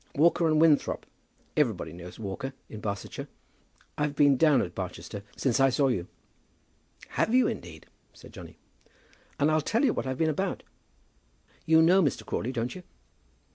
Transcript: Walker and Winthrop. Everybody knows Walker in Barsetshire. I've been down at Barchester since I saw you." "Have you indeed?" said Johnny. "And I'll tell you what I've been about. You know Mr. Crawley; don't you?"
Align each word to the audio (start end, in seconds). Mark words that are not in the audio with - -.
Walker 0.15 0.47
and 0.47 0.59
Winthrop. 0.59 1.05
Everybody 1.55 1.93
knows 1.93 2.17
Walker 2.17 2.53
in 2.69 2.79
Barsetshire. 2.81 3.27
I've 3.99 4.15
been 4.15 4.35
down 4.35 4.63
at 4.63 4.73
Barchester 4.73 5.21
since 5.37 5.59
I 5.59 5.69
saw 5.69 5.89
you." 5.89 6.07
"Have 7.09 7.35
you 7.35 7.45
indeed?" 7.47 7.85
said 8.11 8.33
Johnny. 8.33 8.57
"And 9.39 9.51
I'll 9.51 9.61
tell 9.61 9.85
you 9.85 9.93
what 9.93 10.07
I've 10.07 10.17
been 10.17 10.27
about. 10.27 10.63
You 11.67 11.83
know 11.83 12.01
Mr. 12.01 12.25
Crawley; 12.25 12.51
don't 12.51 12.73
you?" 12.73 12.81